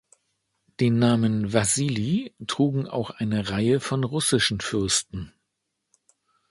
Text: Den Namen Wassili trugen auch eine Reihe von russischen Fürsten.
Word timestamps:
Den 0.79 0.97
Namen 0.97 1.53
Wassili 1.53 2.33
trugen 2.47 2.87
auch 2.87 3.11
eine 3.11 3.51
Reihe 3.51 3.79
von 3.79 4.03
russischen 4.03 4.59
Fürsten. 4.59 5.31